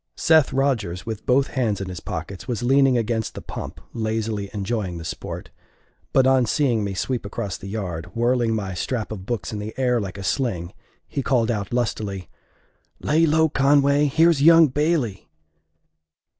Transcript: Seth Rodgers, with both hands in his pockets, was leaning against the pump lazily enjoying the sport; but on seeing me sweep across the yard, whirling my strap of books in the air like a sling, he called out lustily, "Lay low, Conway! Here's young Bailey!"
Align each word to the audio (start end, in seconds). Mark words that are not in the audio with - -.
Seth 0.17 0.51
Rodgers, 0.51 1.05
with 1.05 1.27
both 1.27 1.49
hands 1.49 1.79
in 1.79 1.87
his 1.87 1.99
pockets, 1.99 2.47
was 2.47 2.63
leaning 2.63 2.97
against 2.97 3.35
the 3.35 3.39
pump 3.43 3.79
lazily 3.93 4.49
enjoying 4.51 4.97
the 4.97 5.05
sport; 5.05 5.51
but 6.11 6.25
on 6.25 6.47
seeing 6.47 6.83
me 6.83 6.95
sweep 6.95 7.23
across 7.23 7.55
the 7.55 7.67
yard, 7.67 8.07
whirling 8.15 8.55
my 8.55 8.73
strap 8.73 9.11
of 9.11 9.27
books 9.27 9.53
in 9.53 9.59
the 9.59 9.75
air 9.77 10.01
like 10.01 10.17
a 10.17 10.23
sling, 10.23 10.73
he 11.07 11.21
called 11.21 11.51
out 11.51 11.71
lustily, 11.71 12.27
"Lay 12.99 13.27
low, 13.27 13.47
Conway! 13.47 14.05
Here's 14.05 14.41
young 14.41 14.69
Bailey!" 14.69 15.29